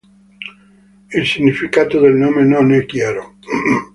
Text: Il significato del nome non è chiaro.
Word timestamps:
Il 1.13 1.27
significato 1.27 1.99
del 1.99 2.15
nome 2.15 2.43
non 2.43 2.73
è 2.73 2.87
chiaro. 2.87 3.35